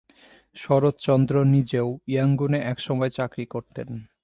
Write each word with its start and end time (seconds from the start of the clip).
শরৎচন্দ্র 0.55 1.35
নিজেও 1.45 1.87
ইয়াঙ্গুনে 2.07 2.59
একসময় 2.63 3.09
চাকরি 3.09 3.45
করতেন। 3.45 3.89